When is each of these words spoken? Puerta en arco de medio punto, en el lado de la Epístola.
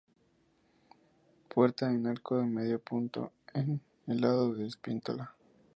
Puerta 1.47 1.91
en 1.91 2.07
arco 2.07 2.35
de 2.39 2.45
medio 2.47 2.79
punto, 2.83 3.33
en 3.53 3.79
el 4.07 4.19
lado 4.21 4.51
de 4.51 4.61
la 4.63 4.67
Epístola. 4.67 5.35